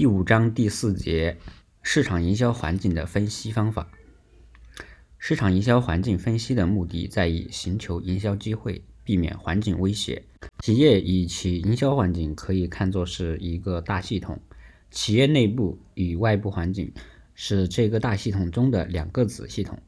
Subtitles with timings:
[0.00, 1.36] 第五章第四节，
[1.82, 3.90] 市场营销环境的分析方法。
[5.18, 10.22] 市场营销环境分析的目的在于寻求营销机会，避免环境威胁。
[10.60, 14.40] 企业以其营销环境可以看作是一个大系统，
[14.90, 16.90] 企业内部与外部环境
[17.34, 19.78] 是这个大系统中的两个子系统，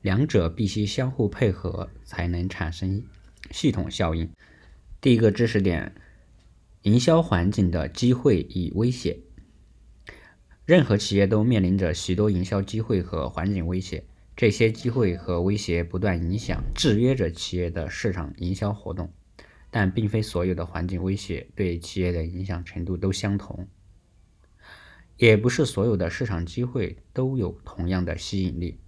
[0.00, 3.02] 两者必须相互配合，才能产生
[3.50, 4.30] 系统效应。
[5.00, 5.92] 第一个知识点：
[6.82, 9.18] 营销环境的机会与威胁。
[10.66, 14.02] 任何企业都面临着许多营销机会和环境威胁，
[14.34, 19.12] 这些机会和威胁不断影响、制约着企业的市场营销活动。
[19.70, 23.68] 但并非所有的环境威胁对企业的影响程度都相同，
[25.18, 28.78] 也不是所有的市场机会都有同样的吸引力。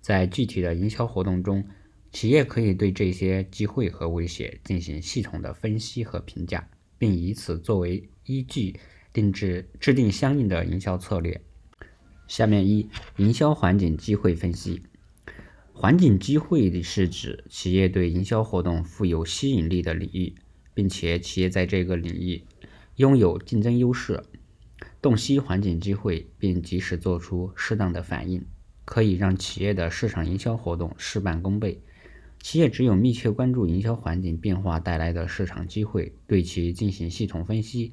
[0.00, 1.66] 在具体的营销活动中，
[2.12, 8.78] 企业可以对这些机会和威胁进行系统的分析和评价，并以此作为依据。
[9.16, 11.40] 定制制定相应的营销策略。
[12.28, 14.82] 下面一营销环境机会分析。
[15.72, 20.34] 环境机会是指企业对营销活动富有吸引力的领域，
[20.74, 22.44] 并且企业在这个领域
[22.96, 24.22] 拥有竞争优势。
[25.00, 28.44] 洞悉环境机会并及时做出适当的反应，
[28.84, 31.80] 可以让企业的市场营销活动事半功倍。
[32.42, 37.92] 企业只有密切关注营销环境变化带来的市场机会，对其进行系统分析。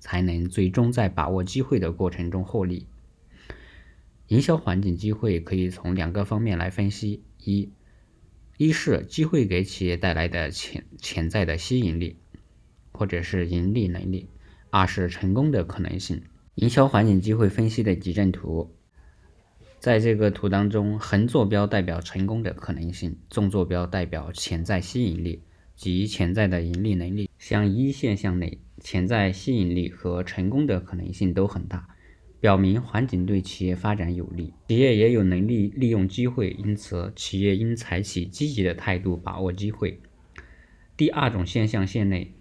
[0.00, 2.86] 才能最终在把握机会的过程中获利。
[4.26, 7.70] 营销环境机会可以从两个方面来分析：一，
[8.56, 12.16] 一是机会给企业带来的潜潜在的吸引力，
[12.92, 14.26] 或者是盈利能力；
[14.70, 16.22] 二是成功的可能性。
[16.56, 18.74] 营销环境机会分析的矩阵图，
[19.78, 25.42] 在这个图当中，横坐标代表成功的可能性，纵坐标代表潜在吸引力
[25.80, 27.30] 及潜在的盈利能力。
[27.38, 28.58] 向一现象内。
[28.82, 31.86] 潜在吸引力和成功的可能性都很大，
[32.40, 40.00] 表明环境对企业发展有利，企业也有能力利用机会，因此企业应采取积极的态度把握机会。
[40.96, 42.32] 第二种现象线内，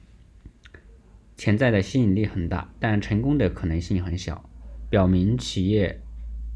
[1.35, 4.49] 潜在的吸引力很大，但成功的可能性很小，
[4.89, 5.99] 表明企业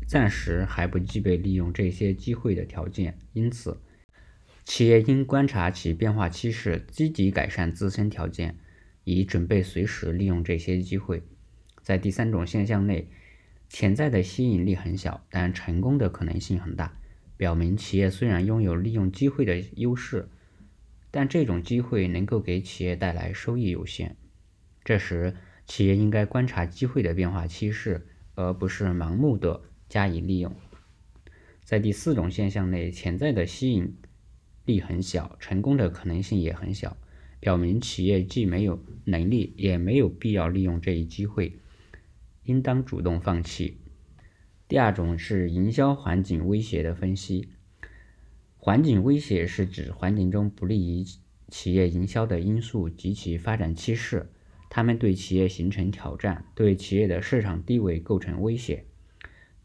[0.08, 3.78] 暂时还不具备利用这些机会的条件，因此
[4.66, 8.58] 企业应观察其变化趋势，积极改善自身条件。
[9.06, 11.24] 以准备随时利用这些机会。
[11.82, 13.10] 在第三种现象内，
[13.68, 16.98] 潜在的吸引力很小，但成功的可能性很大，
[17.36, 20.30] 表明企业虽然拥有利用机会的优势，
[21.12, 24.16] 但这种机会能够给企业带来收益有限。
[24.86, 25.36] 这时，
[25.66, 30.56] 企业应该观察机会的变化趋势，而不是盲目的加以利用。
[31.66, 33.98] 在第四种现象内，潜在的吸引
[34.66, 36.98] 力很小，成功的可能性也很小。
[37.40, 41.58] 表明企业既没有能力，也没有必要利用这一机会，
[42.44, 43.78] 应当主动放弃。
[44.68, 47.50] 第二种是营销环境威胁的分析。
[48.58, 51.06] 环境威胁是指环境中不利于
[51.50, 54.32] 企业营销的因素及其发展趋势，
[54.70, 58.86] 它们对企业形成挑战，对企业的市场地位构成威胁。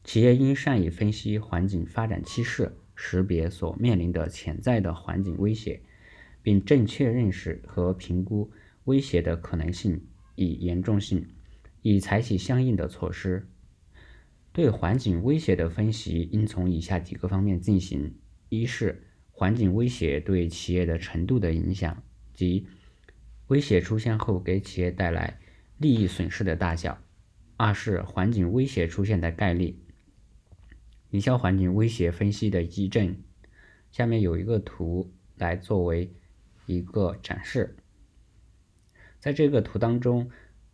[0.02, 5.80] 企业应善于分析环境发展趋势，识别所面临的潜在的环境威胁。
[6.40, 8.50] 并正确认识和评估
[8.84, 10.00] 威胁的可能性
[10.36, 11.26] 与严重性，
[11.82, 13.46] 以采取相应的措施。
[14.52, 18.14] 对环境威胁的分析应从以下几个方面进行：
[18.48, 22.66] 一是环境威胁对企业的程度的影响，即
[23.48, 25.38] 威胁出现后给企业带来
[25.76, 26.94] 利益损失的大小；
[27.58, 29.76] 二是环境威胁出现的概率。
[31.10, 33.22] 营销环境威胁分析的矩阵，
[33.90, 36.12] 下面有一个图来作为。
[36.70, 37.78] 一个展示，
[39.20, 40.30] 在这个图当中，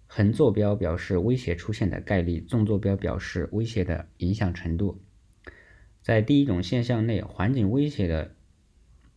[0.08, 5.00] 横坐标表示威胁出现的概率，纵坐标表示威胁的影响程度。
[6.02, 8.34] 在第一种现象内，环境威胁的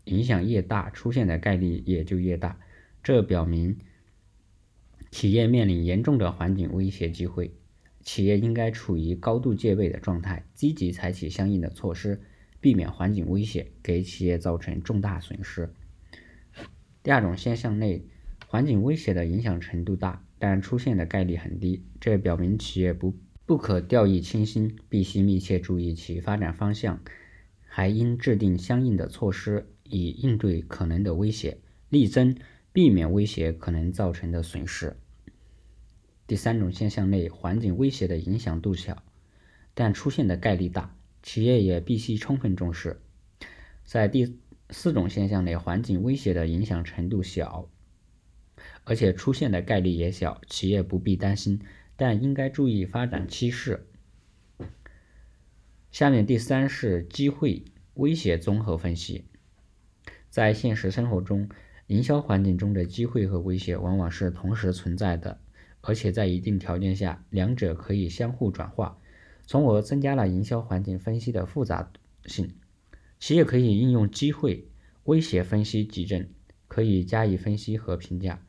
[0.03, 2.59] 影响越大，出现的概率也就越大。
[3.01, 3.79] 这表明
[5.09, 7.55] 企业面临严重的环境威胁机会，
[8.07, 12.21] 企业应该处于高度戒备的状态，积极采取相应的措施，
[12.61, 15.73] 避免环境威胁给企业造成重大损失。
[17.03, 18.05] 第二种现象内，
[18.47, 21.83] 环境威胁的影响程度大，但出现的概率很低。
[21.99, 23.13] 这表明企业不
[23.45, 27.01] 不可掉以轻心，必须密切注意其发展方向，
[27.65, 31.57] 还应制定相应的措施以应对可能的威胁，
[31.89, 32.37] 力争
[32.71, 34.95] 避免威胁可能造成的损失。
[36.27, 39.01] 第三种现象内，环境威胁的影响度小，
[39.73, 40.93] 但出现的概率大，
[41.23, 42.99] 企业也必须充分重视。
[43.85, 44.37] 在第
[44.69, 47.69] 四种现象内，环境威胁的影响程度小，
[48.83, 51.61] 而且出现的概率也小，企业不必担心，
[51.95, 53.87] 但应该注意发展趋势。
[55.91, 57.63] 下面第三是机会
[57.93, 59.23] 威胁综合分析。
[60.29, 61.47] 在现实生活中，
[61.87, 65.39] 营销环境中的机会和威胁往往是同时存在的，
[65.81, 68.99] 而且在一定条件下，两者可以相互转化，
[69.45, 71.91] 从而增加了营销环境分析的复杂
[72.25, 72.55] 性。
[73.19, 74.67] 企业可以应用机会
[75.05, 76.29] 威胁分析矩阵，
[76.67, 78.43] 可以加以分析和评价，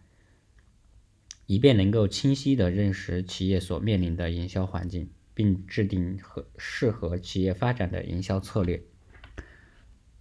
[1.47, 8.83] 以便能够清晰地认识企业所面临的营销环境，并制定合适合企业发展的营销策略。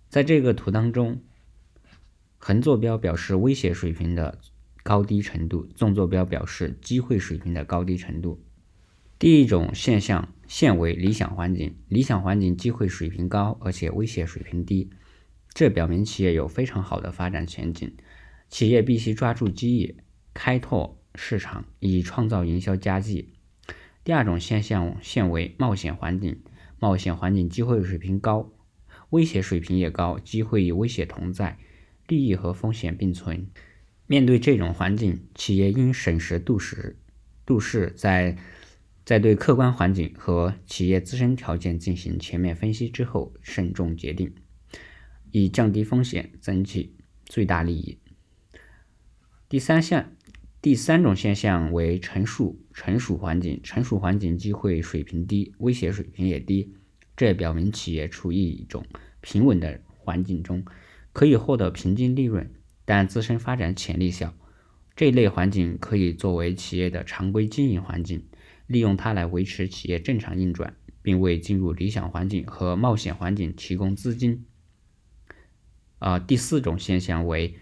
[0.07, 1.21] 在这个图当中，
[2.37, 4.39] 横坐标表示威胁水平的
[4.87, 8.41] 高低程度，纵坐标表示机会水平的高低程度。
[9.19, 14.89] 第一种现象，现为理想环境，理想环境机会水平高，而且威胁水平低，
[15.53, 17.97] 这表明企业有非常好的发展前景。
[18.47, 19.97] 企业必须抓住机遇，
[20.33, 23.33] 开拓市场，以创造营销佳绩。
[24.05, 26.39] 第二种现象，现为冒险环境，
[26.79, 28.53] 冒险环境机会水平高，
[29.09, 31.57] 威胁水平也高，机会与威胁同在。
[32.07, 33.47] 利益和风险并存。
[34.07, 36.97] 面对这种环境，企业应审时度势，
[37.45, 38.37] 度势在
[39.05, 44.33] 在对客观环境和企业自身条件进行全面分析之后，慎重决定，
[45.31, 46.95] 以降低风险，争取
[47.25, 47.99] 最大利益。
[49.49, 50.11] 第三项，
[50.61, 56.73] 第三种现象为成熟成熟环境，成熟环境机会水平低，威胁水平也低，
[57.15, 58.85] 这表明企业处于一种
[59.19, 60.63] 平稳的环境中。
[61.13, 62.51] 可以获得平均利润，
[62.87, 64.33] 但自身发展潜力小。
[64.95, 68.23] 这类环境可以作为企业的常规经营环境，
[68.65, 74.45] 利用它来维持企业正常运转，并为进入理想环境和冒险环境提供资金。
[75.99, 77.57] 啊，第四种现象为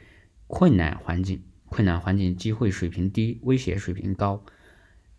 [0.45, 4.45] 困难环境，困难环境机会水平低，威胁水平高。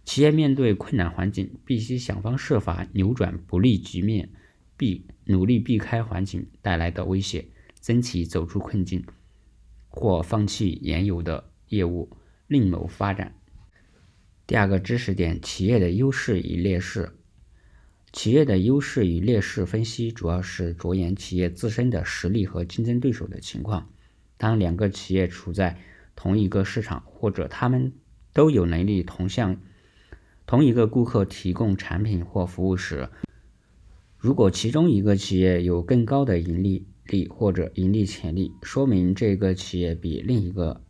[0.04, 4.30] 企业面对困难环境，必须想方设法扭转不利局面，
[4.76, 7.48] 避努力避开环境带来的威胁。
[7.80, 9.04] 争取走出困境，
[9.96, 12.10] 或放弃原有的业务，
[12.46, 13.34] 另谋发展。
[14.46, 17.16] 第二个知识点：企业的优势与劣势。
[18.12, 23.90] 企业的优势与劣势分析主要是着眼企业自身的实力和竞争对手的情况。
[24.36, 25.80] 当两个企业处在
[26.14, 27.94] 同一个市场，或者他们
[28.34, 29.58] 都有能力同向
[30.44, 33.08] 同一个顾客提供产品或服务时，
[34.18, 40.82] 如果其中一个企业有更高的盈利，力或者盈利潜力，说明这个企业比另一个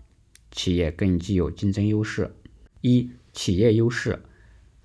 [0.50, 2.34] 企业更具有竞争优势。
[2.80, 4.22] 一、企业优势。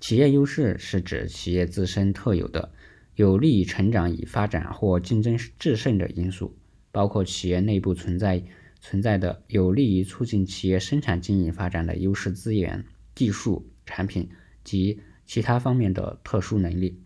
[0.00, 2.72] 企业优势是指企业自身特有的、
[3.14, 6.56] 有利于成长与发展或竞争制胜的因素，
[6.90, 8.42] 包括企业内部存在
[8.80, 12.84] 存在的有利于促进企业生产经营发展的优势资源、
[13.14, 14.28] 技术、产品
[14.64, 17.00] 及其他方面的特殊能力。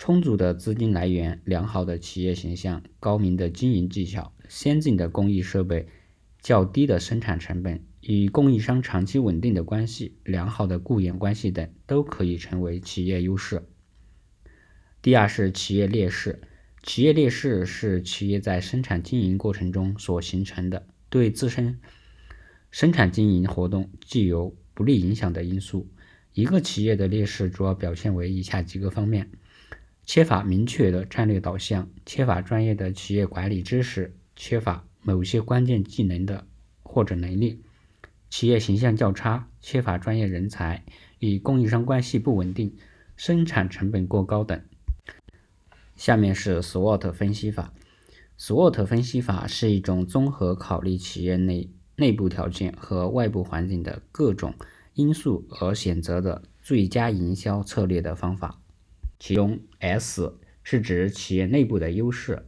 [0.00, 5.88] 充足的资金来源、良好的企业形象、高明的经营技巧、先进的工艺设备、
[6.40, 13.68] 较低的生产成本、与供应商长期稳定的关系、良好的雇员关系等，都可以成为企业优势。
[15.02, 16.40] 第二是企业劣势，
[16.82, 21.78] 企业劣势是企业在生产经营过程中所形成的对自身
[22.70, 25.90] 生产经营活动具有不利影响的因素。
[26.32, 29.28] 一个企业的劣势主要表现为以下几个方面。
[30.12, 36.48] 缺乏明确的战略导向，缺乏专业的企业管理知识，缺乏某些关键技能的
[36.82, 37.62] 或者能力，
[38.28, 40.84] 企业形象较差，缺乏专业人才，
[41.20, 42.76] 与供应商关系不稳定，
[43.14, 44.60] 生产成本过高等。
[45.94, 47.72] 下面是 SWOT 分析法。
[48.36, 54.54] SWOT 分析法是一种综合考虑企业内内部条件和外部环境的各种
[54.94, 58.59] 因素而选择的最佳营销策略的方法。
[59.20, 62.46] 其中，S 是指企业内部的优势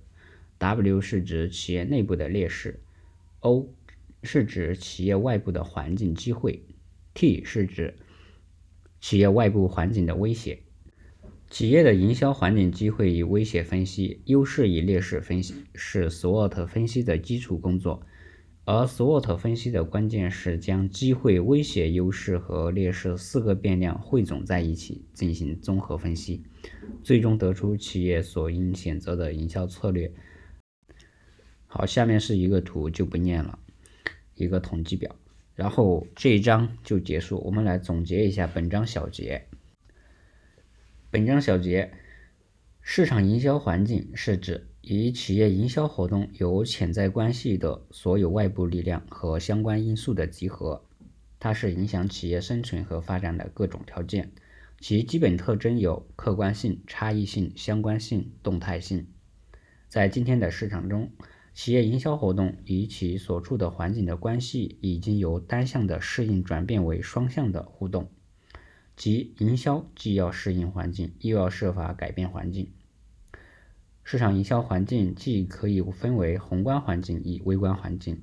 [0.57, 2.81] ，W 是指企业内部的劣势
[3.41, 3.69] ，O
[4.23, 6.65] 是指企业外部的环境机会
[7.13, 7.95] ，T 是指
[9.03, 10.63] 企业外部环境的威胁。
[11.51, 18.07] 企业的营销环境机会与威胁分析、优势与劣势分析是 SWOT 分析的基础工作。
[18.65, 26.45] 而 SWOT 分析的关键是将机会、威胁、优势和劣势四个变量汇总在一起进行综合分析，
[27.03, 30.13] 最终得出企业所应选择的营销策略。
[31.67, 33.59] 好，下面是一个图，就不念了，
[34.37, 35.17] 一个统计表。
[35.57, 39.49] 然后这一章就结束，我们来总结一下本章小结。
[41.11, 41.93] 本章小结：
[42.81, 44.69] 市场营销环境是指。
[44.83, 50.85] 与企业营销活动有潜在关系的所有外部力量和相关因素的集合。
[51.39, 54.33] 它是影响企业生存和发展的各种条件。
[54.81, 59.07] 其基本特征有客观性、差异性、相关性、动态性。
[59.89, 61.13] 在今天的市场中，
[61.55, 68.11] 企业营销活动与其所处的环境的关系已经由单向的适应转变为双向的互动，
[68.97, 72.73] 即营销既要适应环境，又要设法改变环境。
[74.05, 78.23] 市场营销环境既可以分为宏观环境与微观环境，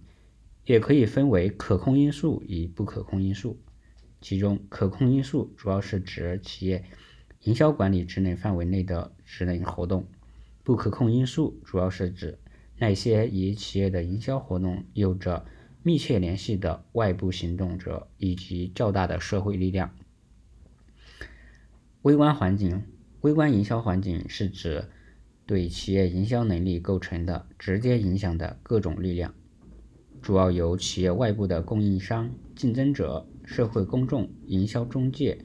[0.65, 3.59] 也可以分为可控因素与不可控因素。
[4.21, 6.83] 其中，可控因素主要是指企业
[7.43, 10.03] 营销管理职能范围内的职能活动；
[10.63, 12.37] 不可控因素主要是指
[12.77, 15.45] 那些与企业的营销活动有着
[15.81, 19.95] 密切联系的外部行动者以及较大的社会力量。
[22.01, 22.83] 微观环境，
[23.21, 24.89] 微观营销环境是指
[25.49, 29.33] 对企业营销能力构成的直接影响的各种力量，
[30.21, 33.25] 主要由企业外部的供应商、竞争者。
[33.49, 35.35] 社会公众、营销中介、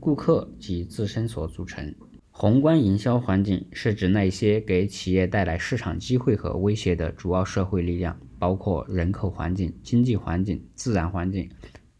[0.00, 1.94] 顾客及自身所组成。
[2.32, 11.48] 宏观营销环境是指那些给企业带来市场机会和威胁的主要社会力量，包括人口环境、经济环境、自然环境、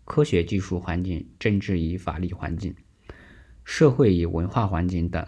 [0.05, 2.75] 科学技术环境、政治与法律环境、
[3.63, 5.25] 社会与文化环境等。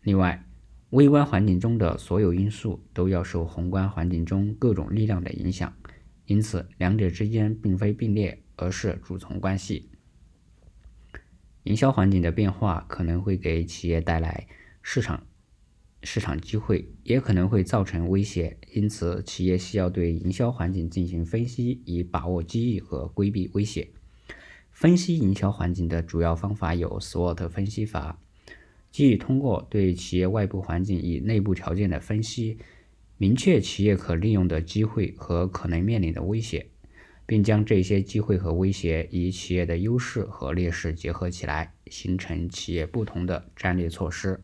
[0.00, 0.47] 另外，
[0.90, 5.72] 微观环境中的所有因素都要受宏观环境中各种力量的影响，
[6.26, 8.42] 因此两者之间并非并列。
[8.60, 9.88] 而是主从关系。
[11.62, 14.48] 营销环境的变化可能会给企业带来
[14.82, 15.28] 市场
[16.02, 18.58] 市场机会，也可能会造成威胁。
[18.72, 23.92] 因此，企业需要对营销环境进行分析，以把握机遇和规避威胁。
[24.72, 28.20] 分析营销环境的主要方法有 SWOT 分析法，
[28.90, 32.58] 即通过对企业外部环境与内部条件的分析，
[33.16, 36.66] 明确企业可利用的机会和可能面临的威胁。
[37.26, 44.42] 并将这些机会和威胁与企业的优势和劣势结合起来，形成企业不同的战略措施。